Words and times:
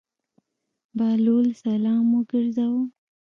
بهلول 0.97 1.47
سلام 1.63 2.05
وګرځاوه. 2.17 2.83